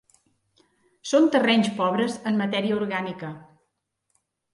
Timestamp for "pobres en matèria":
1.81-2.79